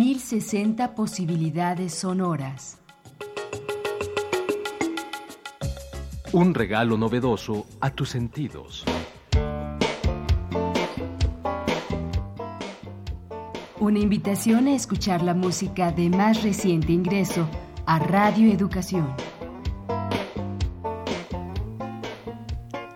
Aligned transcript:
1060 0.00 0.94
posibilidades 0.94 1.92
sonoras. 1.92 2.78
Un 6.32 6.54
regalo 6.54 6.96
novedoso 6.96 7.66
a 7.82 7.90
tus 7.90 8.08
sentidos. 8.08 8.82
Una 13.78 13.98
invitación 13.98 14.68
a 14.68 14.74
escuchar 14.74 15.20
la 15.20 15.34
música 15.34 15.92
de 15.92 16.08
más 16.08 16.42
reciente 16.42 16.92
ingreso 16.92 17.46
a 17.84 17.98
Radio 17.98 18.50
Educación. 18.50 19.14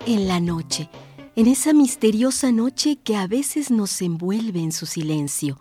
En 0.06 0.26
la 0.26 0.40
noche, 0.40 0.88
en 1.36 1.48
esa 1.48 1.74
misteriosa 1.74 2.50
noche 2.50 2.96
que 2.96 3.16
a 3.16 3.26
veces 3.26 3.70
nos 3.70 4.00
envuelve 4.00 4.60
en 4.60 4.72
su 4.72 4.86
silencio, 4.86 5.58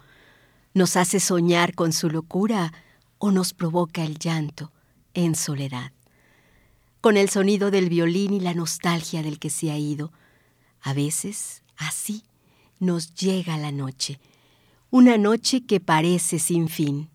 nos 0.73 0.95
hace 0.95 1.19
soñar 1.19 1.75
con 1.75 1.93
su 1.93 2.09
locura 2.09 2.73
o 3.17 3.31
nos 3.31 3.53
provoca 3.53 4.03
el 4.03 4.17
llanto 4.17 4.71
en 5.13 5.35
soledad. 5.35 5.91
Con 7.01 7.17
el 7.17 7.29
sonido 7.29 7.71
del 7.71 7.89
violín 7.89 8.33
y 8.33 8.39
la 8.39 8.53
nostalgia 8.53 9.23
del 9.23 9.39
que 9.39 9.49
se 9.49 9.71
ha 9.71 9.77
ido, 9.77 10.11
a 10.81 10.93
veces 10.93 11.63
así 11.77 12.23
nos 12.79 13.13
llega 13.13 13.57
la 13.57 13.71
noche 13.71 14.19
una 14.93 15.17
noche 15.17 15.65
que 15.65 15.79
parece 15.79 16.37
sin 16.37 16.69
fin. 16.69 17.09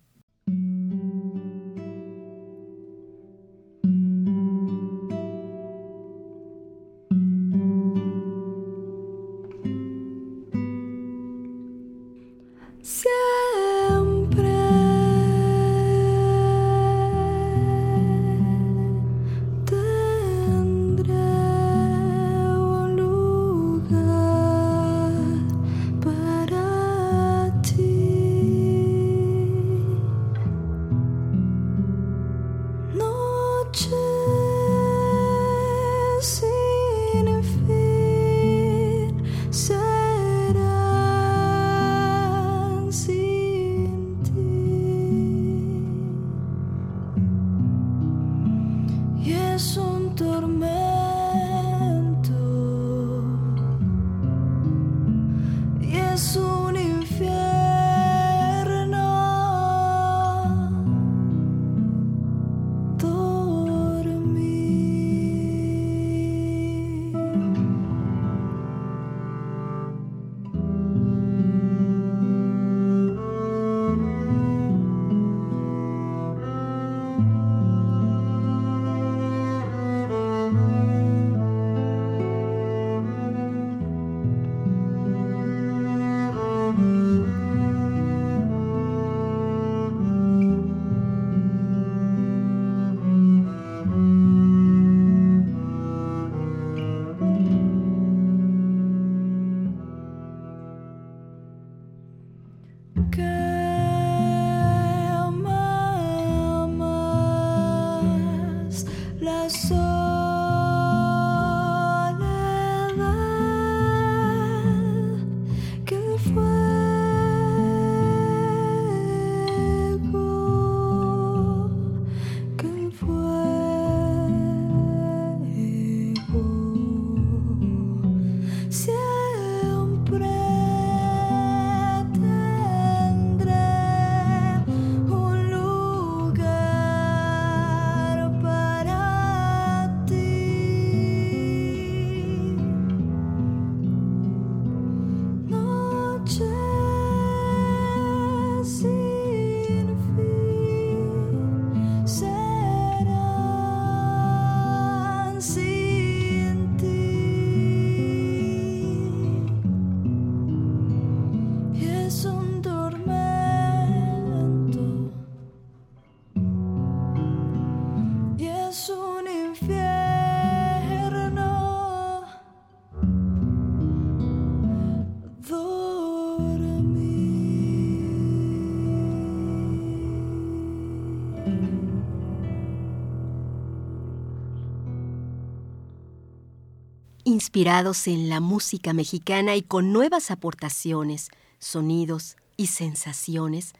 Inspirados 187.39 188.07
en 188.07 188.27
la 188.27 188.39
música 188.41 188.91
mexicana 188.91 189.55
y 189.55 189.61
con 189.61 189.93
nuevas 189.93 190.29
aportaciones, 190.29 191.29
sonidos 191.57 192.35
y 192.57 192.67
sensaciones, 192.67 193.73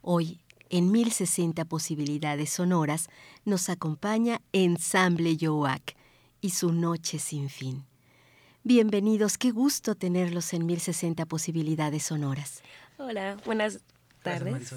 hoy 0.00 0.40
en 0.70 0.92
1060 0.92 1.64
posibilidades 1.64 2.50
sonoras 2.50 3.08
nos 3.44 3.68
acompaña 3.68 4.40
Ensamble 4.52 5.36
Yoac 5.36 5.96
y 6.40 6.50
su 6.50 6.72
Noche 6.72 7.18
sin 7.18 7.48
fin. 7.48 7.84
Bienvenidos, 8.66 9.36
qué 9.36 9.50
gusto 9.50 9.94
tenerlos 9.94 10.54
en 10.54 10.64
1060 10.64 11.26
posibilidades 11.26 12.04
sonoras. 12.04 12.62
Hola, 12.96 13.36
buenas 13.44 13.80
tardes. 14.22 14.72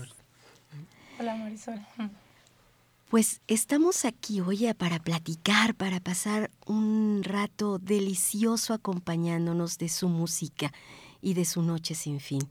Hola 1.18 1.36
Marisol. 1.38 1.80
Pues 3.10 3.40
estamos 3.48 4.04
aquí 4.04 4.42
hoy 4.42 4.74
para 4.74 5.00
platicar, 5.00 5.74
para 5.74 6.02
pasar 6.02 6.52
un 6.66 7.22
rato 7.24 7.80
delicioso 7.80 8.74
acompañándonos 8.74 9.78
de 9.78 9.88
su 9.88 10.10
música 10.10 10.74
y 11.22 11.34
de 11.34 11.46
su 11.46 11.62
noche 11.62 11.96
sin 11.96 12.20
fin. 12.20 12.42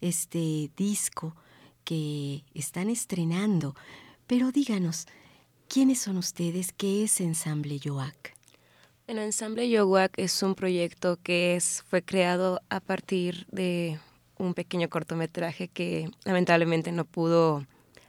Este 0.00 0.70
disco 0.76 1.34
que 1.82 2.44
están 2.54 2.90
estrenando. 2.90 3.74
Pero 4.28 4.52
díganos, 4.52 5.08
¿quiénes 5.66 5.98
son 5.98 6.16
ustedes? 6.16 6.70
¿Qué 6.70 7.02
es 7.02 7.20
Ensamble 7.20 7.80
Yoac? 7.80 8.35
El 9.06 9.18
Ensamble 9.18 9.68
Yoac 9.68 10.14
es 10.16 10.42
un 10.42 10.56
proyecto 10.56 11.16
que 11.22 11.54
es, 11.54 11.84
fue 11.88 12.02
creado 12.02 12.60
a 12.70 12.80
partir 12.80 13.46
de 13.52 14.00
un 14.36 14.52
pequeño 14.52 14.90
cortometraje 14.90 15.68
que 15.68 16.10
lamentablemente 16.24 16.90
no 16.90 17.04
pudo 17.04 17.64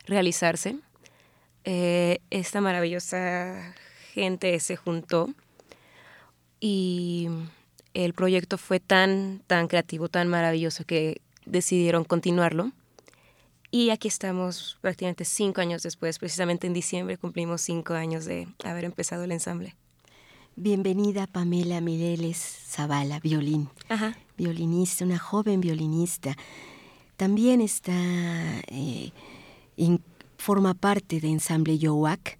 realizarse 0.08 0.76
eh, 1.66 2.20
esta 2.32 2.62
maravillosa 2.62 3.76
gente 4.14 4.60
se 4.60 4.76
juntó 4.76 5.30
y 6.60 7.28
el 7.94 8.14
proyecto 8.14 8.58
fue 8.58 8.80
tan, 8.80 9.44
tan 9.46 9.68
creativo, 9.68 10.10
tan 10.10 10.28
maravilloso 10.28 10.84
que 10.84 11.22
decidieron 11.46 12.06
continuarlo 12.06 12.72
y 13.70 13.92
aquí 13.92 14.08
estamos 14.08 14.80
prácticamente 14.82 15.26
cinco 15.26 15.62
años 15.62 15.84
después, 15.84 16.18
precisamente 16.18 16.66
en 16.66 16.74
diciembre 16.74 17.18
cumplimos 17.18 17.62
cinco 17.62 17.94
años 17.94 18.26
de 18.26 18.48
haber 18.64 18.86
empezado 18.86 19.26
el 19.26 19.32
ensamble. 19.32 19.76
Bienvenida 20.60 21.28
Pamela 21.28 21.82
Mireles 21.82 22.40
Zavala, 22.40 23.20
violín. 23.20 23.70
Ajá. 23.90 24.18
Violinista, 24.40 25.06
una 25.06 25.20
joven 25.20 25.62
violinista. 25.62 26.36
También 27.16 27.62
está, 27.62 27.94
eh, 28.66 29.12
forma 30.40 30.74
parte 30.74 31.20
de 31.20 31.28
Ensamble 31.28 31.78
Yowak, 31.78 32.40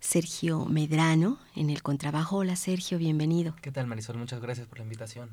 Sergio 0.00 0.64
Medrano 0.64 1.38
en 1.54 1.68
el 1.68 1.82
contrabajo. 1.82 2.38
Hola 2.38 2.56
Sergio, 2.56 2.96
bienvenido. 2.96 3.54
¿Qué 3.60 3.70
tal 3.70 3.86
Marisol? 3.86 4.16
Muchas 4.16 4.40
gracias 4.40 4.66
por 4.66 4.78
la 4.78 4.84
invitación. 4.84 5.28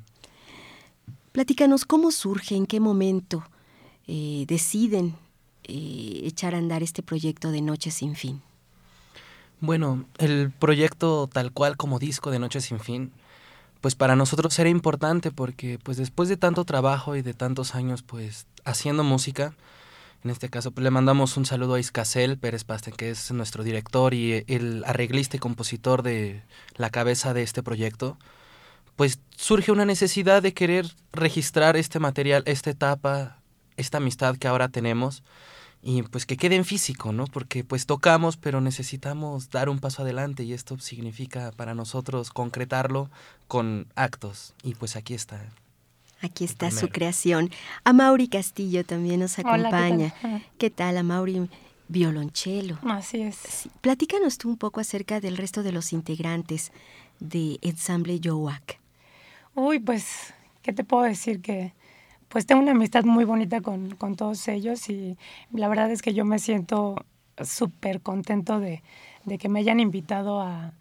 Platícanos 1.32 1.86
cómo 1.86 2.10
surge, 2.10 2.54
en 2.54 2.66
qué 2.66 2.80
momento 2.80 3.48
eh, 4.06 4.44
deciden 4.46 5.16
eh, 5.64 6.20
echar 6.24 6.54
a 6.54 6.58
andar 6.58 6.82
este 6.82 7.02
proyecto 7.02 7.50
de 7.50 7.62
Noche 7.62 7.90
sin 7.90 8.14
Fin. 8.14 8.42
Bueno, 9.60 10.04
el 10.18 10.50
proyecto 10.50 11.28
tal 11.32 11.50
cual 11.50 11.76
como 11.76 11.98
disco 11.98 12.30
de 12.30 12.38
Noche 12.38 12.60
sin 12.60 12.78
Fin, 12.78 13.12
pues 13.80 13.94
para 13.94 14.16
nosotros 14.16 14.58
era 14.58 14.68
importante 14.68 15.30
porque 15.30 15.78
pues 15.82 15.96
después 15.96 16.28
de 16.28 16.36
tanto 16.36 16.64
trabajo 16.64 17.16
y 17.16 17.22
de 17.22 17.34
tantos 17.34 17.74
años 17.74 18.02
pues 18.02 18.46
haciendo 18.64 19.02
música, 19.02 19.54
en 20.24 20.30
este 20.30 20.48
caso, 20.50 20.72
pues, 20.72 20.82
le 20.82 20.90
mandamos 20.90 21.36
un 21.36 21.46
saludo 21.46 21.74
a 21.74 21.80
Iscasel 21.80 22.36
Pérez 22.36 22.64
Pasten, 22.64 22.94
que 22.94 23.10
es 23.10 23.30
nuestro 23.30 23.62
director 23.62 24.12
y 24.12 24.44
el 24.48 24.82
arreglista 24.84 25.36
y 25.36 25.40
compositor 25.40 26.02
de 26.02 26.42
la 26.74 26.90
cabeza 26.90 27.32
de 27.32 27.44
este 27.44 27.62
proyecto. 27.62 28.18
Pues 28.96 29.20
surge 29.36 29.70
una 29.70 29.84
necesidad 29.84 30.42
de 30.42 30.52
querer 30.52 30.86
registrar 31.12 31.76
este 31.76 32.00
material, 32.00 32.42
esta 32.46 32.70
etapa, 32.70 33.38
esta 33.76 33.98
amistad 33.98 34.36
que 34.36 34.48
ahora 34.48 34.68
tenemos 34.68 35.22
y 35.88 36.02
pues 36.02 36.26
que 36.26 36.36
quede 36.36 36.56
en 36.56 36.64
físico, 36.64 37.12
¿no? 37.12 37.26
Porque 37.26 37.62
pues 37.62 37.86
tocamos, 37.86 38.36
pero 38.36 38.60
necesitamos 38.60 39.50
dar 39.50 39.68
un 39.68 39.78
paso 39.78 40.02
adelante 40.02 40.42
y 40.42 40.52
esto 40.52 40.76
significa 40.80 41.52
para 41.52 41.74
nosotros 41.74 42.30
concretarlo 42.30 43.08
con 43.46 43.86
actos 43.94 44.52
y 44.64 44.74
pues 44.74 44.96
aquí 44.96 45.14
está. 45.14 45.40
Aquí 46.22 46.44
está 46.44 46.72
su 46.72 46.88
creación. 46.88 47.50
A 47.84 47.92
Mauri 47.92 48.26
Castillo 48.26 48.84
también 48.84 49.20
nos 49.20 49.38
acompaña. 49.38 50.12
¿qué, 50.58 50.70
tal? 50.70 50.96
A 50.96 51.04
Mauri 51.04 51.48
violonchelo. 51.86 52.80
Así 52.82 53.20
es. 53.20 53.68
Platícanos 53.80 54.38
tú 54.38 54.48
un 54.48 54.56
poco 54.56 54.80
acerca 54.80 55.20
del 55.20 55.36
resto 55.36 55.62
de 55.62 55.70
los 55.70 55.92
integrantes 55.92 56.72
de 57.20 57.60
Ensamble 57.62 58.18
Yowak. 58.18 58.80
Uy, 59.54 59.78
pues, 59.78 60.34
¿qué 60.62 60.72
te 60.72 60.82
puedo 60.82 61.04
decir? 61.04 61.40
Que 61.40 61.74
pues 62.36 62.44
tengo 62.44 62.60
una 62.60 62.72
amistad 62.72 63.04
muy 63.04 63.24
bonita 63.24 63.62
con, 63.62 63.94
con 63.94 64.14
todos 64.14 64.46
ellos 64.48 64.90
y 64.90 65.16
la 65.52 65.68
verdad 65.68 65.90
es 65.90 66.02
que 66.02 66.12
yo 66.12 66.26
me 66.26 66.38
siento 66.38 67.02
súper 67.42 68.02
contento 68.02 68.60
de, 68.60 68.82
de, 69.24 69.38
que 69.38 69.48
me 69.48 69.60
hayan 69.60 69.80
invitado 69.80 70.42
a, 70.42 70.74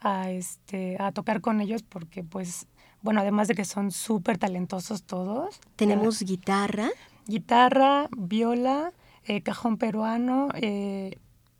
a, 0.00 0.32
este, 0.32 0.96
a 0.98 1.12
tocar 1.12 1.42
con 1.42 1.60
ellos 1.60 1.84
porque 1.84 2.24
pues 2.24 2.66
bueno, 3.02 3.20
además 3.20 3.46
de 3.46 3.54
que 3.54 3.64
son 3.64 3.92
súper 3.92 4.36
talentosos 4.36 5.04
todos. 5.04 5.60
Tenemos 5.76 6.24
guitarra. 6.24 6.90
Guitarra, 7.24 8.08
viola, 8.18 8.92
eh, 9.26 9.42
cajón 9.42 9.76
peruano, 9.76 10.48
eh, 10.54 11.18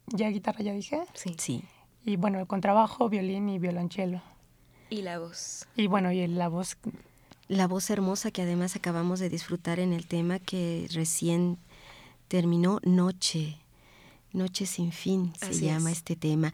ya 0.09 0.29
guitarra 0.31 0.63
ya 0.63 0.73
dije. 0.73 1.03
Sí. 1.15 1.37
sí. 1.39 1.63
Y 2.05 2.17
bueno, 2.17 2.41
el 2.41 2.49
contrabajo, 2.49 3.09
violín 3.09 3.49
y 3.49 3.61
violonchelo. 3.61 4.23
Y 4.89 5.03
la 5.03 5.21
voz. 5.21 5.69
Y 5.77 5.87
bueno, 5.87 6.11
y 6.11 6.27
la 6.27 6.49
voz. 6.49 6.77
La 7.51 7.67
voz 7.67 7.91
hermosa 7.91 8.31
que 8.31 8.43
además 8.43 8.77
acabamos 8.77 9.19
de 9.19 9.29
disfrutar 9.29 9.81
en 9.81 9.93
el 9.93 10.07
tema 10.07 10.39
que 10.39 10.87
recién 10.93 11.59
terminó 12.29 12.79
Noche. 12.85 13.57
Noche 14.33 14.67
sin 14.67 14.93
fin 14.93 15.33
se 15.37 15.67
llama 15.67 15.91
este 15.91 16.15
tema. 16.15 16.53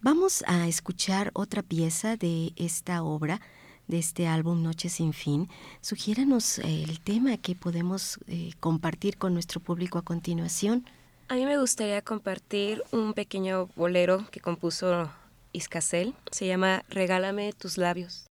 Vamos 0.00 0.42
a 0.46 0.68
escuchar 0.68 1.32
otra 1.34 1.62
pieza 1.62 2.16
de 2.16 2.54
esta 2.56 3.02
obra 3.02 3.42
de 3.88 3.98
este 3.98 4.26
álbum 4.26 4.62
Noche 4.62 4.88
sin 4.88 5.12
fin, 5.12 5.50
sugiéranos 5.82 6.60
eh, 6.60 6.84
el 6.84 6.98
tema 7.00 7.36
que 7.36 7.54
podemos 7.54 8.18
eh, 8.26 8.52
compartir 8.58 9.18
con 9.18 9.34
nuestro 9.34 9.60
público 9.60 9.98
a 9.98 10.02
continuación. 10.02 10.86
A 11.28 11.34
mí 11.34 11.44
me 11.44 11.58
gustaría 11.58 12.00
compartir 12.00 12.82
un 12.90 13.12
pequeño 13.12 13.68
bolero 13.76 14.26
que 14.30 14.40
compuso 14.40 15.10
Iscasel. 15.52 16.14
Se 16.30 16.46
llama 16.46 16.84
Regálame 16.88 17.52
tus 17.52 17.76
labios. 17.76 18.26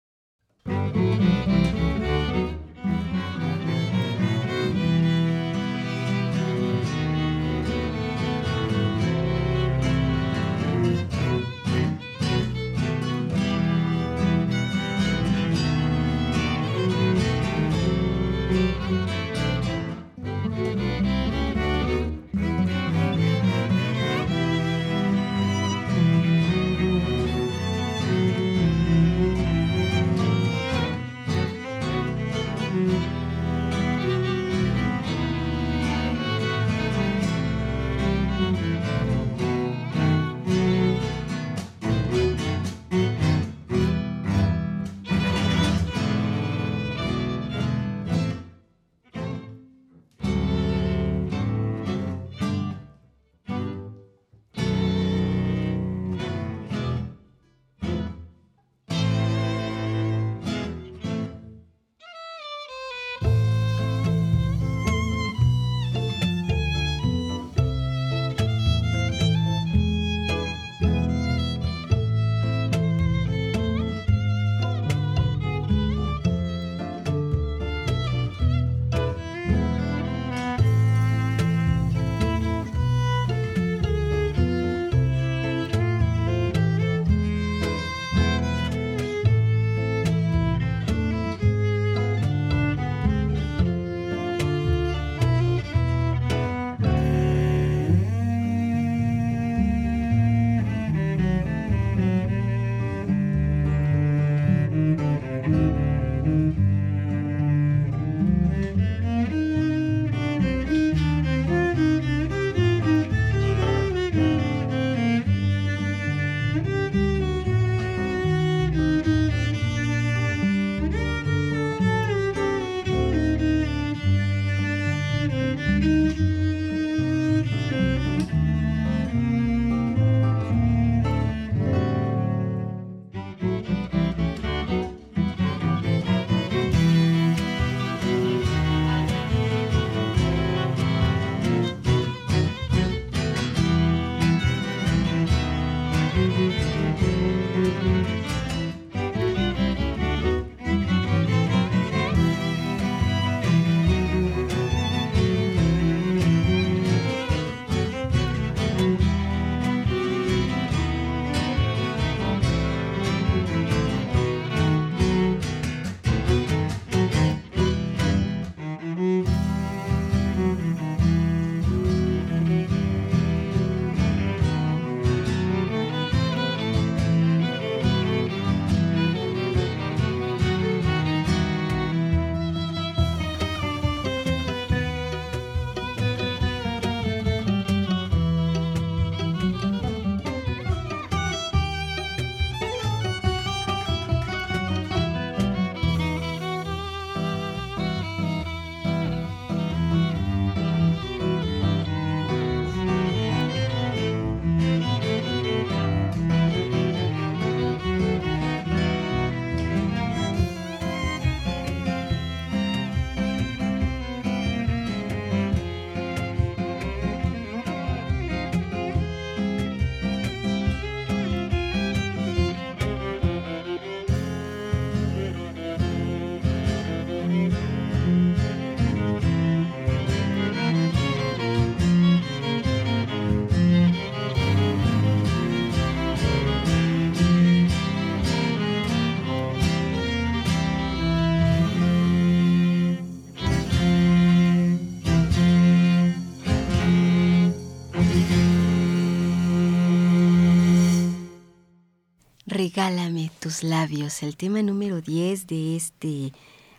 Regálame 252.55 253.33
tus 253.41 253.65
labios, 253.65 254.23
el 254.23 254.37
tema 254.37 254.63
número 254.63 255.01
10 255.01 255.49
de 255.49 255.75
este 255.75 256.33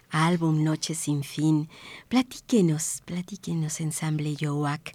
álbum 0.09 0.63
Noche 0.63 0.95
sin 0.95 1.21
fin. 1.21 1.67
Platíquenos, 2.07 3.01
platíquenos, 3.03 3.81
ensamble 3.81 4.37
Yowak, 4.37 4.93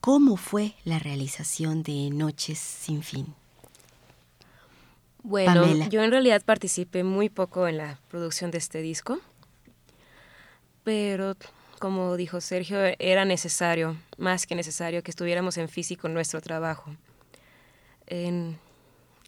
¿cómo 0.00 0.36
fue 0.36 0.74
la 0.84 1.00
realización 1.00 1.82
de 1.82 2.10
Noches 2.10 2.60
sin 2.60 3.02
fin? 3.02 3.34
Bueno, 5.24 5.66
yo 5.88 6.04
en 6.04 6.12
realidad 6.12 6.44
participé 6.44 7.02
muy 7.02 7.28
poco 7.28 7.66
en 7.66 7.78
la 7.78 7.98
producción 8.08 8.52
de 8.52 8.58
este 8.58 8.80
disco, 8.80 9.18
pero 10.84 11.34
como 11.80 12.16
dijo 12.16 12.40
Sergio, 12.40 12.78
era 13.00 13.24
necesario, 13.24 13.96
más 14.16 14.46
que 14.46 14.54
necesario, 14.54 15.02
que 15.02 15.10
estuviéramos 15.10 15.58
en 15.58 15.68
físico 15.68 16.08
nuestro 16.08 16.40
trabajo. 16.40 16.94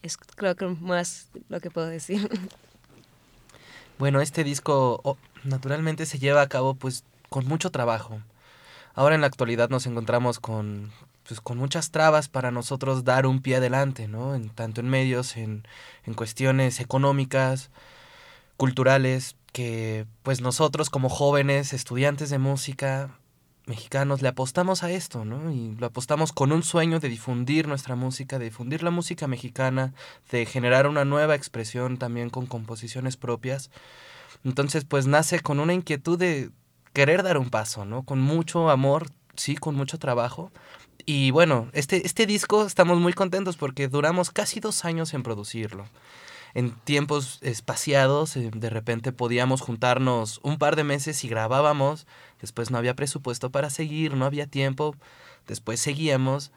Es 0.02 0.16
creo 0.16 0.56
que 0.56 0.66
más 0.66 1.28
lo 1.48 1.60
que 1.60 1.70
puedo 1.70 1.86
decir. 1.86 2.28
Bueno, 3.98 4.22
este 4.22 4.44
disco 4.44 5.00
oh, 5.04 5.18
naturalmente 5.44 6.06
se 6.06 6.18
lleva 6.18 6.40
a 6.40 6.48
cabo 6.48 6.74
pues 6.74 7.04
con 7.28 7.46
mucho 7.46 7.70
trabajo. 7.70 8.22
Ahora 8.94 9.14
en 9.14 9.20
la 9.20 9.26
actualidad 9.26 9.68
nos 9.68 9.84
encontramos 9.84 10.40
con 10.40 10.90
pues 11.28 11.40
con 11.40 11.58
muchas 11.58 11.90
trabas 11.90 12.28
para 12.28 12.50
nosotros 12.50 13.04
dar 13.04 13.26
un 13.26 13.42
pie 13.42 13.56
adelante, 13.56 14.08
¿no? 14.08 14.34
En, 14.34 14.48
tanto 14.48 14.80
en 14.80 14.88
medios, 14.88 15.36
en, 15.36 15.64
en 16.06 16.14
cuestiones 16.14 16.80
económicas, 16.80 17.70
culturales, 18.56 19.36
que 19.52 20.06
pues 20.22 20.40
nosotros 20.40 20.90
como 20.90 21.08
jóvenes, 21.08 21.72
estudiantes 21.72 22.30
de 22.30 22.38
música 22.38 23.19
mexicanos, 23.66 24.22
le 24.22 24.28
apostamos 24.28 24.82
a 24.82 24.90
esto, 24.90 25.24
¿no? 25.24 25.52
Y 25.52 25.76
lo 25.76 25.86
apostamos 25.86 26.32
con 26.32 26.52
un 26.52 26.62
sueño 26.62 27.00
de 27.00 27.08
difundir 27.08 27.68
nuestra 27.68 27.96
música, 27.96 28.38
de 28.38 28.46
difundir 28.46 28.82
la 28.82 28.90
música 28.90 29.26
mexicana, 29.26 29.94
de 30.30 30.46
generar 30.46 30.86
una 30.86 31.04
nueva 31.04 31.34
expresión 31.34 31.98
también 31.98 32.30
con 32.30 32.46
composiciones 32.46 33.16
propias. 33.16 33.70
Entonces, 34.44 34.84
pues 34.84 35.06
nace 35.06 35.40
con 35.40 35.60
una 35.60 35.74
inquietud 35.74 36.18
de 36.18 36.50
querer 36.92 37.22
dar 37.22 37.38
un 37.38 37.50
paso, 37.50 37.84
¿no? 37.84 38.02
Con 38.02 38.20
mucho 38.20 38.70
amor, 38.70 39.08
sí, 39.36 39.56
con 39.56 39.74
mucho 39.74 39.98
trabajo, 39.98 40.50
y 41.06 41.30
bueno, 41.30 41.68
este, 41.72 42.06
este 42.06 42.26
disco 42.26 42.66
estamos 42.66 43.00
muy 43.00 43.12
contentos 43.12 43.56
porque 43.56 43.88
duramos 43.88 44.30
casi 44.30 44.60
dos 44.60 44.84
años 44.84 45.14
en 45.14 45.22
producirlo. 45.22 45.86
En 46.54 46.72
tiempos 46.72 47.38
espaciados, 47.42 48.36
eh, 48.36 48.50
de 48.54 48.70
repente 48.70 49.12
podíamos 49.12 49.60
juntarnos 49.60 50.40
un 50.42 50.58
par 50.58 50.76
de 50.76 50.84
meses 50.84 51.24
y 51.24 51.28
grabábamos, 51.28 52.06
después 52.40 52.70
no 52.70 52.78
había 52.78 52.96
presupuesto 52.96 53.50
para 53.50 53.70
seguir, 53.70 54.14
no 54.14 54.24
había 54.24 54.46
tiempo, 54.46 54.96
después 55.46 55.80
seguíamos. 55.80 56.50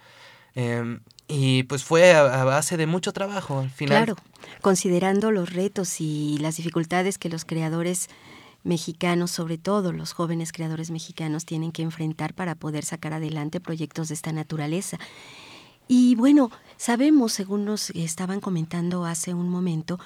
Em, 0.55 1.01
y 1.27 1.63
pues 1.63 1.83
fue 1.83 2.13
a, 2.13 2.43
base 2.43 2.77
de 2.77 2.85
mucho 2.85 3.11
trabajo 3.11 3.59
al 3.59 3.69
final. 3.69 4.05
Claro, 4.05 4.21
considerando 4.61 5.31
los 5.31 5.53
retos 5.53 5.99
y 5.99 6.37
las 6.39 6.57
dificultades 6.57 7.17
que 7.17 7.29
los 7.29 7.45
creadores 7.45 8.09
mexicanos, 8.63 9.31
sobre 9.31 9.57
todo 9.57 9.91
los 9.91 10.13
jóvenes 10.13 10.51
creadores 10.51 10.91
mexicanos, 10.91 11.45
tienen 11.45 11.71
que 11.71 11.81
enfrentar 11.81 12.33
para 12.33 12.55
poder 12.55 12.85
sacar 12.85 13.13
adelante 13.13 13.59
proyectos 13.59 14.09
de 14.09 14.15
esta 14.15 14.31
naturaleza. 14.31 14.97
Y 15.87 16.15
bueno, 16.15 16.49
sabemos, 16.77 17.33
según 17.33 17.65
nos 17.65 17.89
estaban 17.91 18.39
comentando 18.39 19.05
hace 19.05 19.33
un 19.33 19.49
momento, 19.49 19.99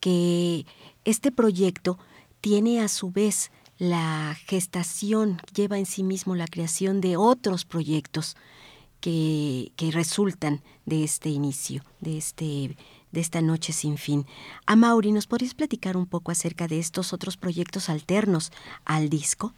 que 0.00 0.66
este 1.04 1.30
proyecto 1.30 1.98
tiene 2.40 2.80
a 2.80 2.88
su 2.88 3.10
vez 3.10 3.50
la 3.78 4.36
gestación, 4.46 5.40
lleva 5.54 5.78
en 5.78 5.86
sí 5.86 6.02
mismo 6.02 6.34
la 6.34 6.46
creación 6.46 7.00
de 7.00 7.16
otros 7.16 7.64
proyectos 7.64 8.36
que, 9.00 9.72
que 9.76 9.90
resultan 9.90 10.62
de 10.84 11.04
este 11.04 11.30
inicio, 11.30 11.82
de 12.00 12.18
este 12.18 12.76
de 13.12 13.20
esta 13.20 13.40
noche 13.40 13.72
sin 13.72 13.98
fin. 13.98 14.26
A 14.66 14.76
Mauri, 14.76 15.12
¿nos 15.12 15.26
podrías 15.26 15.54
platicar 15.54 15.96
un 15.96 16.06
poco 16.06 16.30
acerca 16.30 16.68
de 16.68 16.78
estos 16.78 17.12
otros 17.12 17.36
proyectos 17.36 17.88
alternos 17.88 18.52
al 18.84 19.08
disco? 19.08 19.52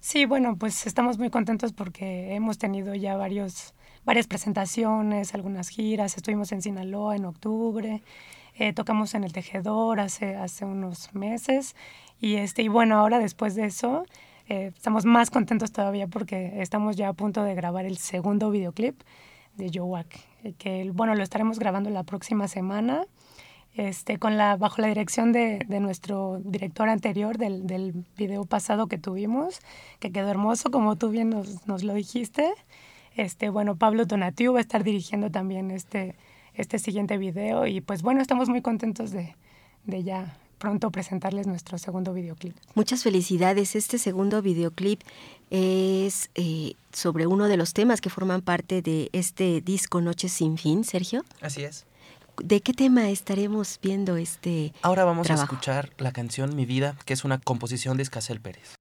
Sí, 0.00 0.24
bueno, 0.24 0.56
pues 0.56 0.86
estamos 0.86 1.18
muy 1.18 1.30
contentos 1.30 1.72
porque 1.72 2.34
hemos 2.34 2.56
tenido 2.56 2.94
ya 2.94 3.16
varios, 3.16 3.74
varias 4.04 4.26
presentaciones, 4.26 5.34
algunas 5.34 5.68
giras. 5.68 6.16
Estuvimos 6.16 6.52
en 6.52 6.62
Sinaloa 6.62 7.16
en 7.16 7.24
octubre, 7.24 8.02
eh, 8.54 8.72
tocamos 8.72 9.14
en 9.14 9.24
El 9.24 9.32
Tejedor 9.32 10.00
hace, 10.00 10.36
hace 10.36 10.64
unos 10.64 11.14
meses. 11.14 11.76
Y, 12.20 12.36
este, 12.36 12.62
y 12.62 12.68
bueno, 12.68 12.98
ahora 12.98 13.18
después 13.18 13.54
de 13.54 13.66
eso, 13.66 14.04
eh, 14.48 14.72
estamos 14.74 15.04
más 15.04 15.30
contentos 15.30 15.72
todavía 15.72 16.06
porque 16.06 16.60
estamos 16.60 16.96
ya 16.96 17.08
a 17.08 17.12
punto 17.12 17.42
de 17.44 17.54
grabar 17.54 17.84
el 17.84 17.98
segundo 17.98 18.50
videoclip 18.50 19.00
de 19.56 19.70
Joe 19.72 20.04
eh, 20.44 20.54
que 20.58 20.90
bueno, 20.92 21.14
lo 21.14 21.22
estaremos 21.22 21.58
grabando 21.58 21.90
la 21.90 22.02
próxima 22.02 22.48
semana. 22.48 23.06
Este, 23.74 24.18
con 24.18 24.36
la, 24.36 24.56
bajo 24.56 24.82
la 24.82 24.88
dirección 24.88 25.30
de, 25.30 25.60
de 25.68 25.78
nuestro 25.78 26.40
director 26.44 26.88
anterior 26.88 27.38
del, 27.38 27.68
del, 27.68 28.04
video 28.16 28.44
pasado 28.44 28.88
que 28.88 28.98
tuvimos, 28.98 29.60
que 30.00 30.10
quedó 30.10 30.28
hermoso, 30.28 30.72
como 30.72 30.96
tú 30.96 31.10
bien 31.10 31.30
nos, 31.30 31.68
nos 31.68 31.84
lo 31.84 31.94
dijiste. 31.94 32.52
Este, 33.20 33.50
bueno, 33.50 33.76
Pablo 33.76 34.06
Donatiu 34.06 34.54
va 34.54 34.60
a 34.60 34.62
estar 34.62 34.82
dirigiendo 34.82 35.30
también 35.30 35.70
este, 35.70 36.14
este 36.54 36.78
siguiente 36.78 37.18
video 37.18 37.66
y 37.66 37.82
pues 37.82 38.00
bueno, 38.00 38.22
estamos 38.22 38.48
muy 38.48 38.62
contentos 38.62 39.10
de, 39.10 39.36
de 39.84 40.02
ya 40.02 40.38
pronto 40.56 40.90
presentarles 40.90 41.46
nuestro 41.46 41.76
segundo 41.76 42.14
videoclip. 42.14 42.56
Muchas 42.74 43.02
felicidades. 43.02 43.76
Este 43.76 43.98
segundo 43.98 44.40
videoclip 44.40 45.02
es 45.50 46.30
eh, 46.34 46.72
sobre 46.94 47.26
uno 47.26 47.46
de 47.46 47.58
los 47.58 47.74
temas 47.74 48.00
que 48.00 48.08
forman 48.08 48.40
parte 48.40 48.80
de 48.80 49.10
este 49.12 49.60
disco 49.60 50.00
Noches 50.00 50.32
sin 50.32 50.56
fin, 50.56 50.82
Sergio. 50.82 51.22
Así 51.42 51.62
es. 51.62 51.84
¿De 52.42 52.62
qué 52.62 52.72
tema 52.72 53.10
estaremos 53.10 53.78
viendo 53.82 54.16
este 54.16 54.72
Ahora 54.80 55.04
vamos 55.04 55.28
a 55.28 55.34
escuchar 55.34 55.90
la 55.98 56.12
canción 56.12 56.56
Mi 56.56 56.64
Vida, 56.64 56.96
que 57.04 57.12
es 57.12 57.24
una 57.24 57.36
composición 57.38 57.98
de 57.98 58.02
Escasel 58.04 58.40
Pérez. 58.40 58.76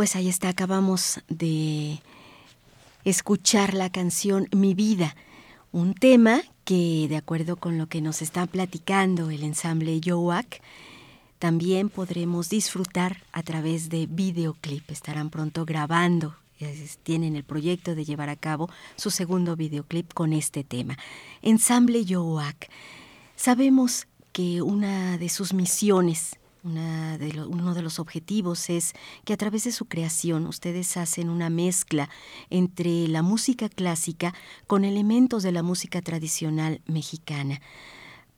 Pues 0.00 0.16
ahí 0.16 0.30
está, 0.30 0.48
acabamos 0.48 1.20
de 1.28 2.00
escuchar 3.04 3.74
la 3.74 3.92
canción 3.92 4.48
Mi 4.50 4.72
vida, 4.72 5.14
un 5.72 5.92
tema 5.92 6.40
que 6.64 7.06
de 7.06 7.18
acuerdo 7.18 7.56
con 7.56 7.76
lo 7.76 7.86
que 7.86 8.00
nos 8.00 8.22
está 8.22 8.46
platicando 8.46 9.28
el 9.28 9.42
ensamble 9.42 10.00
Yowak, 10.00 10.62
también 11.38 11.90
podremos 11.90 12.48
disfrutar 12.48 13.18
a 13.32 13.42
través 13.42 13.90
de 13.90 14.06
videoclip. 14.06 14.90
Estarán 14.90 15.28
pronto 15.28 15.66
grabando, 15.66 16.34
tienen 17.02 17.36
el 17.36 17.44
proyecto 17.44 17.94
de 17.94 18.06
llevar 18.06 18.30
a 18.30 18.36
cabo 18.36 18.70
su 18.96 19.10
segundo 19.10 19.54
videoclip 19.54 20.14
con 20.14 20.32
este 20.32 20.64
tema. 20.64 20.96
Ensamble 21.42 22.06
Yowak. 22.06 22.70
Sabemos 23.36 24.06
que 24.32 24.62
una 24.62 25.18
de 25.18 25.28
sus 25.28 25.52
misiones 25.52 26.39
de 26.62 27.42
uno 27.48 27.74
de 27.74 27.82
los 27.82 27.98
objetivos 27.98 28.68
es 28.68 28.92
que 29.24 29.32
a 29.32 29.36
través 29.36 29.64
de 29.64 29.72
su 29.72 29.86
creación 29.86 30.46
ustedes 30.46 30.96
hacen 30.96 31.30
una 31.30 31.48
mezcla 31.50 32.10
entre 32.50 33.08
la 33.08 33.22
música 33.22 33.68
clásica 33.68 34.34
con 34.66 34.84
elementos 34.84 35.42
de 35.42 35.52
la 35.52 35.62
música 35.62 36.02
tradicional 36.02 36.82
mexicana. 36.86 37.60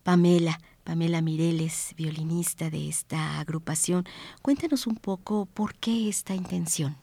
Pamela, 0.03 0.59
Pamela 0.83 1.21
Mireles, 1.21 1.93
violinista 1.97 2.69
de 2.69 2.89
esta 2.89 3.39
agrupación, 3.39 4.05
cuéntanos 4.41 4.87
un 4.87 4.95
poco 4.95 5.45
por 5.45 5.75
qué 5.75 6.09
esta 6.09 6.35
intención. 6.35 6.95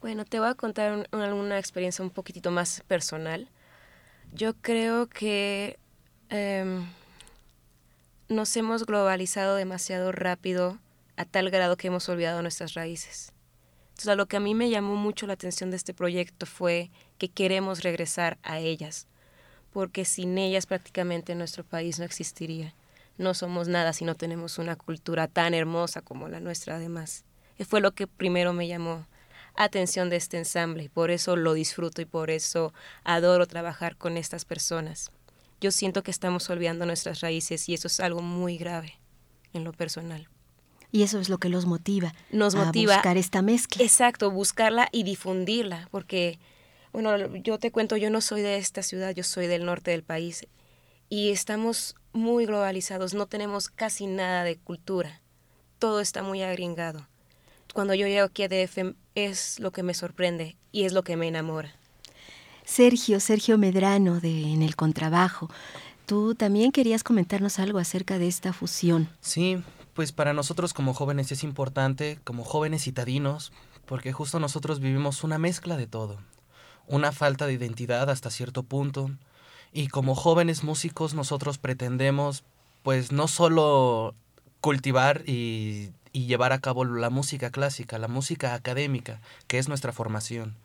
Bueno, 0.00 0.24
te 0.24 0.38
voy 0.38 0.48
a 0.48 0.54
contar 0.54 1.08
una 1.12 1.58
experiencia 1.58 2.04
un 2.04 2.10
poquitito 2.10 2.50
más 2.50 2.82
personal. 2.86 3.48
Yo 4.32 4.54
creo 4.54 5.08
que 5.08 5.78
em, 6.28 6.86
nos 8.28 8.56
hemos 8.56 8.86
globalizado 8.86 9.54
demasiado 9.54 10.10
rápido 10.10 10.78
a 11.16 11.24
tal 11.24 11.48
grado 11.50 11.76
que 11.76 11.86
hemos 11.86 12.08
olvidado 12.08 12.42
nuestras 12.42 12.74
raíces. 12.74 13.32
Entonces, 13.90 14.16
lo 14.16 14.26
que 14.26 14.36
a 14.36 14.40
mí 14.40 14.54
me 14.54 14.68
llamó 14.68 14.96
mucho 14.96 15.26
la 15.26 15.34
atención 15.34 15.70
de 15.70 15.76
este 15.76 15.94
proyecto 15.94 16.44
fue 16.44 16.90
que 17.18 17.28
queremos 17.28 17.84
regresar 17.84 18.36
a 18.42 18.58
ellas, 18.58 19.06
porque 19.72 20.04
sin 20.04 20.36
ellas 20.38 20.66
prácticamente 20.66 21.34
nuestro 21.34 21.62
país 21.64 21.98
no 21.98 22.04
existiría. 22.04 22.74
No 23.16 23.32
somos 23.32 23.68
nada 23.68 23.92
si 23.92 24.04
no 24.04 24.16
tenemos 24.16 24.58
una 24.58 24.74
cultura 24.76 25.28
tan 25.28 25.54
hermosa 25.54 26.02
como 26.02 26.28
la 26.28 26.40
nuestra 26.40 26.76
además. 26.76 27.24
Y 27.58 27.64
fue 27.64 27.80
lo 27.80 27.92
que 27.92 28.06
primero 28.06 28.52
me 28.52 28.66
llamó 28.66 29.06
atención 29.54 30.10
de 30.10 30.16
este 30.16 30.36
ensamble 30.36 30.82
y 30.82 30.88
por 30.88 31.10
eso 31.10 31.36
lo 31.36 31.54
disfruto 31.54 32.02
y 32.02 32.06
por 32.06 32.30
eso 32.30 32.74
adoro 33.04 33.46
trabajar 33.46 33.96
con 33.96 34.18
estas 34.18 34.44
personas 34.44 35.10
yo 35.60 35.70
siento 35.70 36.02
que 36.02 36.10
estamos 36.10 36.48
olvidando 36.50 36.86
nuestras 36.86 37.20
raíces 37.20 37.68
y 37.68 37.74
eso 37.74 37.88
es 37.88 38.00
algo 38.00 38.22
muy 38.22 38.58
grave 38.58 38.98
en 39.52 39.64
lo 39.64 39.72
personal. 39.72 40.28
Y 40.92 41.02
eso 41.02 41.18
es 41.18 41.28
lo 41.28 41.38
que 41.38 41.48
los 41.48 41.66
motiva. 41.66 42.14
Nos 42.30 42.54
a 42.54 42.66
motiva. 42.66 42.94
Buscar 42.94 43.16
esta 43.16 43.42
mezcla. 43.42 43.82
Exacto, 43.82 44.30
buscarla 44.30 44.88
y 44.92 45.02
difundirla, 45.02 45.88
porque, 45.90 46.38
bueno, 46.92 47.36
yo 47.36 47.58
te 47.58 47.70
cuento, 47.70 47.96
yo 47.96 48.10
no 48.10 48.20
soy 48.20 48.42
de 48.42 48.56
esta 48.56 48.82
ciudad, 48.82 49.14
yo 49.14 49.24
soy 49.24 49.46
del 49.46 49.64
norte 49.64 49.90
del 49.90 50.02
país 50.02 50.46
y 51.08 51.30
estamos 51.30 51.94
muy 52.12 52.46
globalizados, 52.46 53.14
no 53.14 53.26
tenemos 53.26 53.68
casi 53.68 54.06
nada 54.06 54.44
de 54.44 54.56
cultura, 54.56 55.20
todo 55.78 56.00
está 56.00 56.22
muy 56.22 56.42
agringado. 56.42 57.06
Cuando 57.74 57.94
yo 57.94 58.06
llego 58.06 58.26
aquí 58.26 58.42
a 58.42 58.48
DF 58.48 58.94
es 59.14 59.60
lo 59.60 59.70
que 59.70 59.82
me 59.82 59.92
sorprende 59.92 60.56
y 60.72 60.84
es 60.84 60.92
lo 60.92 61.02
que 61.02 61.16
me 61.16 61.28
enamora. 61.28 61.74
Sergio, 62.66 63.20
Sergio 63.20 63.58
Medrano 63.58 64.18
de 64.18 64.52
En 64.52 64.60
el 64.60 64.74
Contrabajo. 64.74 65.48
Tú 66.04 66.34
también 66.34 66.72
querías 66.72 67.04
comentarnos 67.04 67.60
algo 67.60 67.78
acerca 67.78 68.18
de 68.18 68.26
esta 68.26 68.52
fusión. 68.52 69.08
Sí, 69.20 69.62
pues 69.94 70.10
para 70.10 70.32
nosotros 70.32 70.74
como 70.74 70.92
jóvenes 70.92 71.30
es 71.30 71.44
importante, 71.44 72.18
como 72.24 72.42
jóvenes 72.42 72.82
citadinos, 72.82 73.52
porque 73.86 74.12
justo 74.12 74.40
nosotros 74.40 74.80
vivimos 74.80 75.22
una 75.22 75.38
mezcla 75.38 75.76
de 75.76 75.86
todo, 75.86 76.18
una 76.88 77.12
falta 77.12 77.46
de 77.46 77.52
identidad 77.52 78.10
hasta 78.10 78.30
cierto 78.30 78.64
punto, 78.64 79.12
y 79.72 79.86
como 79.86 80.16
jóvenes 80.16 80.64
músicos 80.64 81.14
nosotros 81.14 81.58
pretendemos 81.58 82.42
pues 82.82 83.12
no 83.12 83.28
solo 83.28 84.14
cultivar 84.60 85.22
y, 85.24 85.90
y 86.12 86.26
llevar 86.26 86.52
a 86.52 86.60
cabo 86.60 86.84
la 86.84 87.10
música 87.10 87.50
clásica, 87.50 87.98
la 87.98 88.08
música 88.08 88.54
académica, 88.54 89.20
que 89.46 89.58
es 89.58 89.68
nuestra 89.68 89.92
formación, 89.92 90.56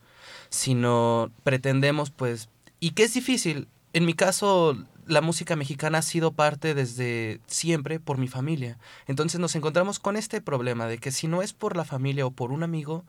sino 0.52 1.32
pretendemos 1.44 2.12
pues, 2.12 2.50
y 2.80 2.92
que 2.92 3.04
es 3.04 3.16
difícil, 3.16 3.68
en 3.94 4.06
mi 4.06 4.14
caso 4.14 4.78
la 5.08 5.22
música 5.22 5.56
mexicana 5.56 5.98
ha 6.00 6.04
sido 6.04 6.32
parte 6.32 6.76
desde 6.76 7.42
siempre 7.48 8.00
por 8.00 8.18
mi 8.18 8.28
familia. 8.28 8.78
Entonces 9.08 9.40
nos 9.40 9.56
encontramos 9.56 10.00
con 10.00 10.16
este 10.16 10.42
problema 10.42 10.86
de 10.86 11.00
que 11.00 11.12
si 11.12 11.28
no 11.28 11.42
es 11.42 11.54
por 11.54 11.76
la 11.76 11.86
familia 11.86 12.26
o 12.26 12.32
por 12.32 12.52
un 12.52 12.64
amigo, 12.64 13.04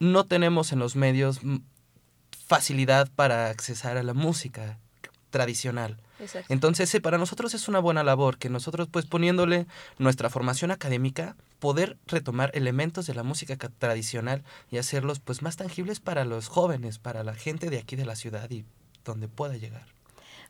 no 0.00 0.24
tenemos 0.24 0.72
en 0.72 0.80
los 0.80 0.96
medios 0.96 1.40
facilidad 2.46 3.08
para 3.14 3.48
accesar 3.48 3.96
a 3.96 4.02
la 4.02 4.14
música 4.14 4.78
tradicional. 5.30 5.96
Entonces, 6.48 6.94
para 7.00 7.18
nosotros 7.18 7.54
es 7.54 7.68
una 7.68 7.78
buena 7.78 8.04
labor 8.04 8.36
que 8.36 8.50
nosotros, 8.50 8.88
pues 8.90 9.06
poniéndole 9.06 9.66
nuestra 9.98 10.28
formación 10.28 10.70
académica, 10.70 11.36
poder 11.58 11.98
retomar 12.06 12.50
elementos 12.54 13.06
de 13.06 13.14
la 13.14 13.22
música 13.22 13.56
tradicional 13.56 14.42
y 14.70 14.78
hacerlos 14.78 15.20
pues 15.20 15.42
más 15.42 15.56
tangibles 15.56 16.00
para 16.00 16.24
los 16.24 16.48
jóvenes, 16.48 16.98
para 16.98 17.24
la 17.24 17.34
gente 17.34 17.70
de 17.70 17.78
aquí 17.78 17.96
de 17.96 18.04
la 18.04 18.16
ciudad 18.16 18.50
y 18.50 18.64
donde 19.04 19.28
pueda 19.28 19.56
llegar. 19.56 19.86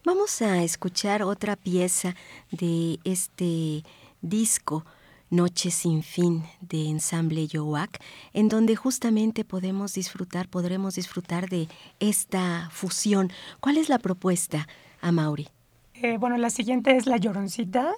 Vamos 0.05 0.41
a 0.43 0.63
escuchar 0.63 1.23
otra 1.23 1.57
pieza 1.57 2.17
de 2.51 2.99
este 3.05 3.85
disco 4.23 4.85
Noche 5.31 5.71
sin 5.71 6.03
fin 6.03 6.43
de 6.61 6.89
ensamble 6.89 7.47
Yowak, 7.47 8.03
en 8.33 8.49
donde 8.49 8.75
justamente 8.75 9.45
podemos 9.45 9.95
disfrutar, 9.95 10.49
podremos 10.49 10.97
disfrutar 10.97 11.49
de 11.49 11.69
esta 12.01 12.69
fusión. 12.73 13.31
¿Cuál 13.61 13.79
es 13.79 13.89
la 13.89 14.01
propuesta, 14.01 14.67
Amaury? 15.01 15.49
Eh, 15.95 16.17
bueno, 16.19 16.37
la 16.37 16.51
siguiente 16.51 16.97
es 16.97 17.07
La 17.07 17.17
Lloroncita 17.17 17.93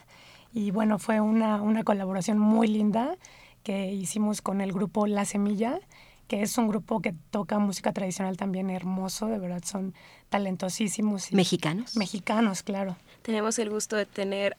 y 0.52 0.72
bueno, 0.72 0.98
fue 0.98 1.20
una, 1.20 1.62
una 1.62 1.84
colaboración 1.84 2.38
muy 2.38 2.68
linda 2.68 3.16
que 3.62 3.90
hicimos 3.92 4.42
con 4.42 4.60
el 4.60 4.72
grupo 4.72 5.06
La 5.06 5.24
Semilla, 5.24 5.80
que 6.28 6.42
es 6.42 6.58
un 6.58 6.68
grupo 6.68 7.00
que 7.00 7.14
toca 7.30 7.58
música 7.58 7.92
tradicional 7.92 8.36
también 8.36 8.68
hermoso, 8.68 9.26
de 9.26 9.38
verdad 9.38 9.62
son 9.64 9.94
talentosísimos. 10.28 11.32
¿Mexicanos? 11.32 11.96
Mexicanos, 11.96 12.62
claro. 12.62 12.96
Tenemos 13.22 13.58
el 13.58 13.70
gusto 13.70 13.96
de 13.96 14.04
tener 14.04 14.56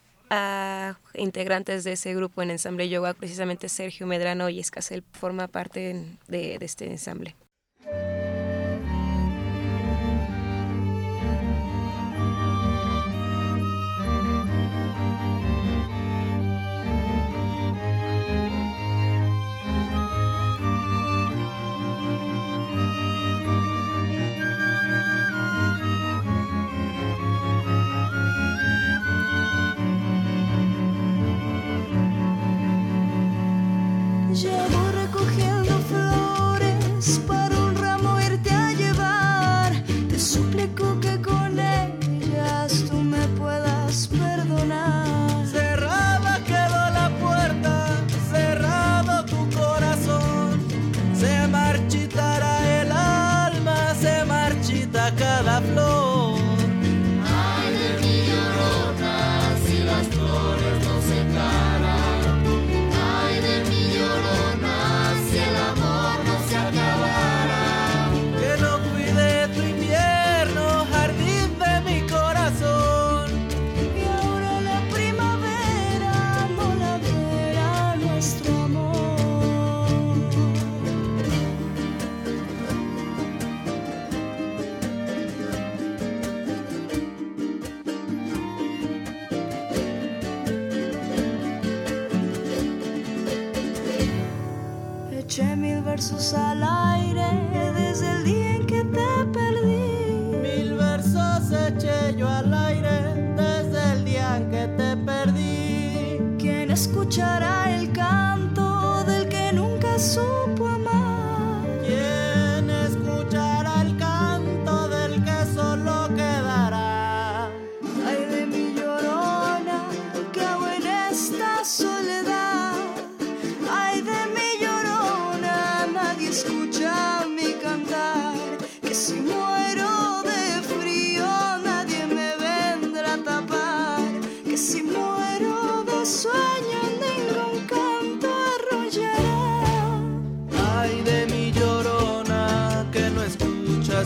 integrantes 1.14 1.84
de 1.84 1.94
ese 1.94 2.14
grupo 2.14 2.42
en 2.42 2.52
Ensamble 2.52 2.90
Yoga, 2.90 3.14
precisamente 3.14 3.70
Sergio 3.70 4.08
Medrano 4.08 4.50
y 4.50 4.60
Escasel 4.60 5.04
forma 5.12 5.48
parte 5.48 6.06
de 6.28 6.58
este 6.62 6.90
ensamble. 6.90 7.36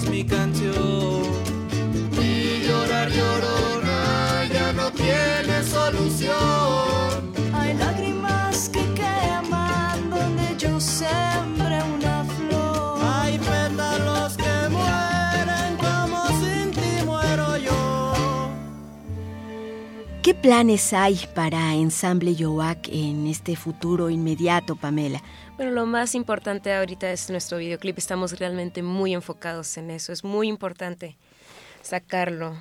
Mi 0.10 0.24
canción. 0.24 1.24
Y 2.22 2.67
llorar 2.67 3.10
llorona 3.12 4.46
ya 4.52 4.74
no 4.74 4.91
tiene 4.91 5.63
solución. 5.63 6.87
Planes 20.41 20.93
hay 20.93 21.19
para 21.34 21.73
Ensamble 21.76 22.36
Yoac 22.36 22.88
en 22.89 23.28
este 23.28 23.56
futuro 23.56 24.10
inmediato, 24.10 24.76
Pamela? 24.76 25.21
Bueno, 25.56 25.71
lo 25.71 25.86
más 25.86 26.15
importante 26.15 26.73
ahorita 26.73 27.12
es 27.12 27.30
nuestro 27.30 27.58
videoclip. 27.58 27.97
Estamos 27.97 28.38
realmente 28.39 28.84
muy 28.84 29.13
enfocados 29.13 29.78
en 29.78 29.89
eso. 29.89 30.13
Es 30.13 30.23
muy 30.23 30.47
importante 30.47 31.17
sacarlo 31.82 32.56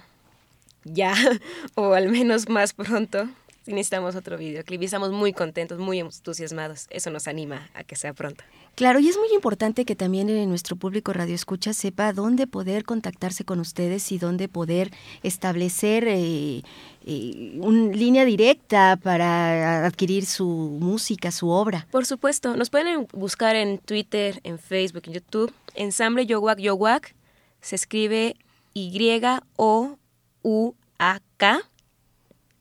ya, 0.85 1.15
o 1.75 1.93
al 1.95 2.09
menos 2.09 2.49
más 2.49 2.73
pronto. 2.73 3.29
Si 3.67 3.73
necesitamos 3.73 4.15
otro 4.15 4.39
videoclip 4.39 4.81
y 4.81 4.85
estamos 4.85 5.11
muy 5.11 5.33
contentos, 5.33 5.81
muy 5.81 5.99
entusiasmados. 5.99 6.87
Eso 6.89 7.11
nos 7.11 7.27
anima 7.27 7.69
a 7.75 7.83
que 7.83 7.97
sea 7.97 8.13
pronto. 8.13 8.45
Claro, 8.77 9.01
y 9.01 9.09
es 9.09 9.19
muy 9.19 9.27
importante 9.35 9.85
que 9.85 9.97
también 9.97 10.31
en 10.31 10.49
nuestro 10.49 10.77
público 10.77 11.13
Radio 11.13 11.35
Escucha 11.35 11.73
sepa 11.73 12.13
dónde 12.13 12.47
poder 12.47 12.85
contactarse 12.85 13.45
con 13.45 13.59
ustedes 13.59 14.13
y 14.13 14.19
dónde 14.19 14.47
poder 14.47 14.93
establecer 15.25 16.07
eh, 16.07 16.63
eh, 17.07 17.59
una 17.59 17.93
línea 17.93 18.25
directa 18.25 18.97
para 19.03 19.85
adquirir 19.85 20.27
su 20.27 20.47
música, 20.47 21.33
su 21.33 21.49
obra. 21.49 21.89
Por 21.91 22.07
supuesto, 22.07 22.57
nos 22.57 22.71
pueden 22.71 23.09
buscar 23.13 23.57
en 23.57 23.79
Twitter, 23.79 24.39
en 24.45 24.61
Facebook, 24.61 25.03
en 25.07 25.15
YouTube. 25.15 25.53
Ensamble 25.75 26.25
Yowak 26.25 26.61
Yowak 26.61 27.17
se 27.61 27.75
escribe 27.75 28.37
Y-O-U-A-K. 28.75 29.97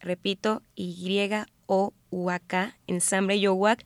Repito, 0.05 0.61
Y-O-U-A-K, 0.75 2.77
Ensamble 2.87 3.39
Yowak. 3.39 3.83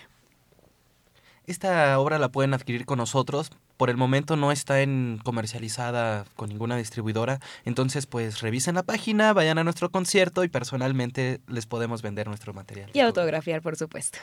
Esta 1.46 1.98
obra 1.98 2.18
la 2.18 2.30
pueden 2.30 2.54
adquirir 2.54 2.86
con 2.86 2.98
nosotros. 2.98 3.50
Por 3.76 3.90
el 3.90 3.96
momento 3.96 4.36
no 4.36 4.50
está 4.50 4.80
en 4.80 5.20
comercializada 5.22 6.24
con 6.36 6.48
ninguna 6.48 6.76
distribuidora. 6.76 7.40
Entonces, 7.64 8.06
pues 8.06 8.40
revisen 8.40 8.76
la 8.76 8.82
página, 8.82 9.32
vayan 9.32 9.58
a 9.58 9.64
nuestro 9.64 9.90
concierto 9.90 10.44
y 10.44 10.48
personalmente 10.48 11.40
les 11.46 11.66
podemos 11.66 12.00
vender 12.00 12.28
nuestro 12.28 12.54
material. 12.54 12.90
Y 12.94 13.00
autografiar, 13.00 13.60
por 13.60 13.76
supuesto. 13.76 14.18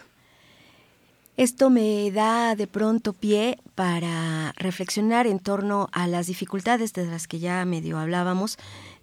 Esto 1.37 1.69
me 1.69 2.11
da 2.11 2.55
de 2.55 2.67
pronto 2.67 3.13
pie 3.13 3.57
para 3.75 4.53
reflexionar 4.57 5.27
en 5.27 5.39
torno 5.39 5.89
a 5.91 6.07
las 6.07 6.27
dificultades 6.27 6.93
de 6.93 7.05
las 7.05 7.27
que 7.27 7.39
ya 7.39 7.63
medio 7.65 7.97
hablábamos 7.97 8.57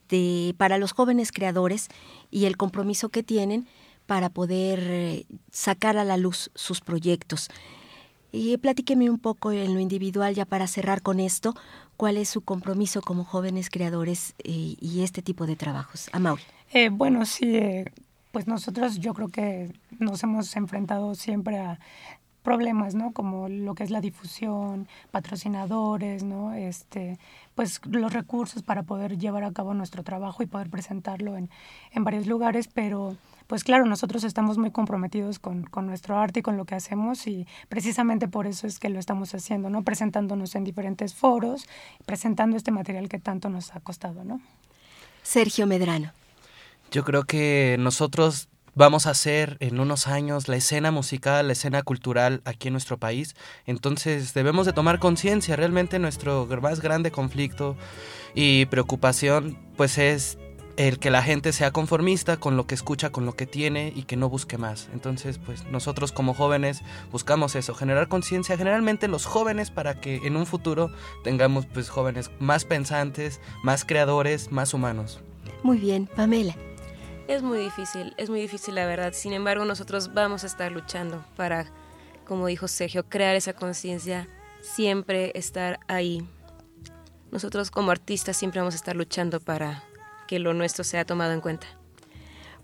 de, 0.09 0.54
para 0.59 0.78
los 0.78 0.92
jóvenes 0.92 1.33
creadores 1.33 1.88
y 2.31 2.44
el 2.44 2.57
compromiso 2.57 3.09
que 3.09 3.22
tienen 3.22 3.66
para 4.07 4.31
poder 4.31 4.81
eh, 4.83 5.26
sacar 5.50 5.96
a 5.96 6.04
la 6.04 6.16
luz 6.16 6.50
sus 6.54 6.81
proyectos. 6.81 7.48
Y 8.33 8.57
platíqueme 8.59 9.11
un 9.11 9.19
poco 9.19 9.53
en 9.53 9.75
lo 9.75 9.81
individual 9.81 10.35
ya 10.35 10.45
para 10.45 10.67
cerrar 10.67 11.03
con 11.03 11.21
esto, 11.21 11.55
cuál 11.97 12.17
es 12.17 12.29
su 12.29 12.43
compromiso 12.43 13.01
como 13.01 13.25
jóvenes 13.25 13.71
creadores 13.71 14.35
eh, 14.45 14.77
y 14.81 15.03
este 15.03 15.23
tipo 15.23 15.47
de 15.47 15.57
trabajos. 15.57 16.09
Amauri. 16.12 16.43
Eh, 16.73 16.91
bueno, 16.91 17.25
sí, 17.25 17.57
eh, 17.57 17.87
pues 18.33 18.47
nosotros 18.47 18.99
yo 18.99 19.14
creo 19.14 19.29
que 19.29 19.73
nos 19.99 20.23
hemos 20.23 20.55
enfrentado 20.57 21.14
siempre 21.14 21.59
a 21.59 21.79
problemas, 22.43 22.95
¿no? 22.95 23.12
Como 23.12 23.49
lo 23.49 23.75
que 23.75 23.85
es 23.85 23.91
la 23.91 24.01
difusión, 24.01 24.88
patrocinadores, 25.11 26.23
¿no? 26.23 26.55
Este, 26.55 27.19
pues 27.55 27.81
los 27.85 28.12
recursos 28.12 28.62
para 28.62 28.85
poder 28.85 29.19
llevar 29.19 29.45
a 29.45 29.53
cabo 29.53 29.75
nuestro 29.75 30.03
trabajo 30.03 30.43
y 30.43 30.47
poder 30.47 30.71
presentarlo 30.71 31.37
en, 31.37 31.51
en 31.93 32.05
varios 32.05 32.27
lugares, 32.27 32.69
pero 32.69 33.17
pues 33.49 33.65
claro, 33.65 33.87
nosotros 33.87 34.25
estamos 34.25 34.59
muy 34.59 34.71
comprometidos 34.71 35.39
con, 35.39 35.65
con 35.65 35.87
nuestro 35.87 36.19
arte 36.19 36.41
y 36.41 36.43
con 36.43 36.57
lo 36.57 36.67
que 36.67 36.75
hacemos 36.75 37.27
y 37.27 37.47
precisamente 37.69 38.29
por 38.29 38.47
eso 38.47 38.67
es 38.67 38.79
que 38.79 38.91
lo 38.91 39.01
estamos 39.01 39.35
haciendo, 39.35 39.71
¿no? 39.71 39.83
Presentándonos 39.83 40.55
en 40.55 40.65
diferentes 40.65 41.15
foros, 41.15 41.67
presentando 42.07 42.57
este 42.57 42.71
material 42.71 43.09
que 43.09 43.19
tanto 43.19 43.49
nos 43.49 43.75
ha 43.75 43.81
costado, 43.81 44.23
¿no? 44.23 44.41
Sergio 45.23 45.67
Medrano. 45.67 46.13
Yo 46.91 47.05
creo 47.05 47.25
que 47.25 47.77
nosotros 47.79 48.49
vamos 48.75 49.07
a 49.07 49.11
hacer 49.11 49.57
en 49.61 49.81
unos 49.81 50.07
años 50.07 50.47
la 50.47 50.57
escena 50.57 50.91
musical, 50.91 51.47
la 51.47 51.55
escena 51.55 51.83
cultural 51.83 52.43
aquí 52.45 52.69
en 52.69 52.75
nuestro 52.75 52.99
país. 52.99 53.35
Entonces 53.67 54.35
debemos 54.35 54.67
de 54.67 54.73
tomar 54.75 54.99
conciencia. 54.99 55.57
Realmente 55.57 55.99
nuestro 55.99 56.47
más 56.63 56.81
grande 56.81 57.11
conflicto 57.11 57.77
y 58.35 58.67
preocupación 58.67 59.59
pues 59.77 59.99
es 59.99 60.39
el 60.79 61.01
que 61.01 61.11
la 61.11 61.25
gente 61.25 61.53
sea 61.53 61.73
conformista 61.73 62.37
con 62.37 62.57
lo 62.57 62.69
que 62.69 62.77
escucha, 62.77 63.11
con 63.11 63.27
lo 63.27 63.35
que 63.35 63.47
tiene 63.47 63.93
y 63.97 64.05
que 64.05 64.17
no 64.17 64.29
busque 64.29 64.59
más. 64.59 64.88
Entonces, 64.93 65.37
pues 65.37 65.64
nosotros 65.64 66.12
como 66.12 66.35
jóvenes 66.35 66.83
buscamos 67.11 67.57
eso, 67.57 67.75
generar 67.75 68.07
conciencia, 68.07 68.57
generalmente 68.57 69.09
los 69.09 69.27
jóvenes 69.27 69.73
para 69.73 70.01
que 70.01 70.19
en 70.25 70.37
un 70.37 70.47
futuro 70.47 70.93
tengamos 71.25 71.67
pues 71.67 71.91
jóvenes 71.91 72.31
más 72.38 72.64
pensantes, 72.64 73.41
más 73.64 73.85
creadores, 73.85 74.53
más 74.53 74.73
humanos. 74.73 75.21
Muy 75.64 75.79
bien, 75.79 76.07
Pamela. 76.07 76.55
Es 77.27 77.43
muy 77.43 77.59
difícil, 77.59 78.14
es 78.17 78.31
muy 78.31 78.41
difícil 78.41 78.77
la 78.77 78.87
verdad. 78.87 79.12
Sin 79.14 79.33
embargo, 79.33 79.64
nosotros 79.64 80.14
vamos 80.14 80.45
a 80.45 80.47
estar 80.47 80.71
luchando 80.71 81.25
para, 81.35 81.67
como 82.25 82.47
dijo 82.47 82.69
Sergio, 82.69 83.09
crear 83.09 83.35
esa 83.35 83.53
conciencia, 83.53 84.29
siempre 84.61 85.33
estar 85.35 85.81
ahí. 85.88 86.25
Nosotros 87.33 87.73
como 87.73 87.91
artistas 87.91 88.37
siempre 88.37 88.61
vamos 88.61 88.75
a 88.75 88.77
estar 88.77 88.95
luchando 88.95 89.41
para 89.41 89.88
que 90.29 90.38
lo 90.38 90.55
nuestro 90.55 90.85
sea 90.85 91.05
tomado 91.05 91.33
en 91.33 91.41
cuenta. 91.41 91.67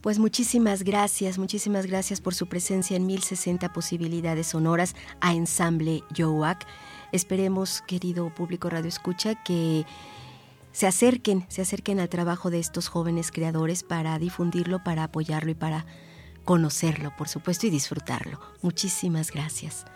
Pues 0.00 0.18
muchísimas 0.18 0.83
gracias, 0.83 1.38
muchísimas 1.38 1.87
gracias 1.87 2.20
por 2.20 2.35
su 2.35 2.46
presencia 2.46 2.96
en 2.96 3.07
1060 3.07 3.72
posibilidades 3.72 4.48
sonoras 4.48 4.94
a 5.20 5.33
Ensamble 5.33 6.03
Yoac. 6.12 6.66
Esperemos, 7.11 7.83
querido 7.87 8.33
público 8.35 8.68
Radio 8.68 8.88
Escucha, 8.88 9.42
que 9.42 9.87
se 10.72 10.87
acerquen, 10.87 11.46
se 11.48 11.62
acerquen 11.62 12.00
al 12.00 12.09
trabajo 12.11 12.50
de 12.50 12.59
estos 12.59 12.88
jóvenes 12.88 13.31
creadores 13.33 13.83
para 13.83 14.18
difundirlo, 14.18 14.85
para 14.85 15.05
apoyarlo 15.05 15.53
y 15.53 15.55
para 15.55 15.87
conocerlo, 16.44 17.12
por 17.16 17.29
supuesto, 17.29 17.66
y 17.66 17.70
disfrutarlo. 17.70 18.40
Muchísimas 18.61 19.31
gracias. 19.31 19.87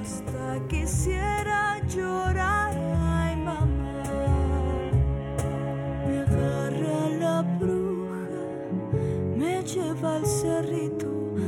Hasta 0.00 0.66
quisiera 0.68 1.78
llorar, 1.86 2.71
al 10.16 10.26
cerrito, 10.26 11.06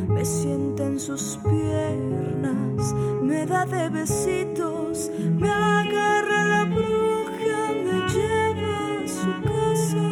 me 0.09 0.25
sienta 0.25 0.85
en 0.85 0.99
sus 0.99 1.39
piernas, 1.43 2.95
me 3.23 3.45
da 3.47 3.67
de 3.67 3.89
besitos, 3.91 5.11
me 5.39 5.51
agarra 5.51 6.45
la 6.45 6.65
bruja, 6.65 7.61
me 7.85 7.97
lleva 8.15 9.05
a 9.05 9.09
su 9.09 9.33
casa, 9.49 10.07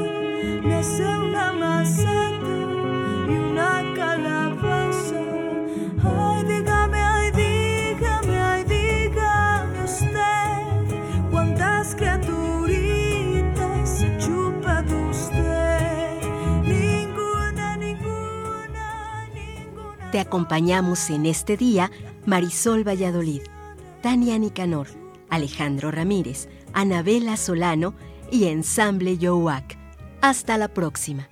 me 0.65 0.75
hace 0.75 1.03
una 1.03 1.53
masata 1.53 2.55
y 3.29 3.35
una 3.51 3.83
calabaza. 3.97 5.23
Ay, 6.05 6.45
dígame, 6.45 7.01
ay, 7.01 7.31
dígame, 7.31 8.37
ay, 8.51 8.65
dígame 8.65 9.85
usted, 9.85 11.31
cuántas 11.31 11.95
criaturas. 11.95 12.42
Te 20.13 20.21
acompañamos 20.21 21.09
en 21.09 21.25
este 21.25 21.57
día 21.57 21.91
Marisol 22.27 22.87
Valladolid, 22.87 23.41
Tania 24.03 24.39
Nicanor, 24.39 24.89
Alejandro 25.31 25.91
Ramírez, 25.91 26.51
Anabela 26.75 27.39
Solano 27.39 27.95
y 28.31 28.45
Ensamble 28.45 29.17
Yohuac. 29.17 29.79
Hasta 30.21 30.59
la 30.59 30.69
próxima. 30.69 31.31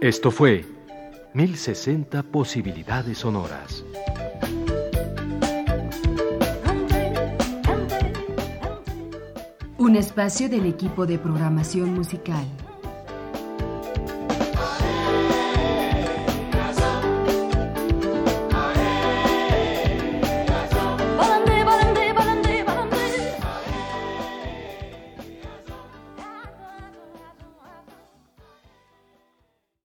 Esto 0.00 0.32
fue 0.32 0.64
1060 1.34 2.24
posibilidades 2.24 3.18
sonoras. 3.18 3.84
Un 9.78 9.94
espacio 9.94 10.48
del 10.48 10.66
equipo 10.66 11.06
de 11.06 11.20
programación 11.20 11.94
musical. 11.94 12.44